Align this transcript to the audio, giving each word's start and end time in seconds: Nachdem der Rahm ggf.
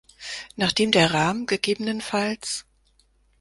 Nachdem 0.55 0.89
der 0.91 1.13
Rahm 1.13 1.45
ggf. 1.45 2.63